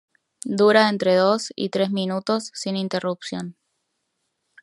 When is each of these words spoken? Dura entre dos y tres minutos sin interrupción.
Dura 0.55 0.89
entre 0.89 1.13
dos 1.13 1.53
y 1.55 1.69
tres 1.69 1.91
minutos 1.91 2.49
sin 2.55 2.75
interrupción. 2.75 3.55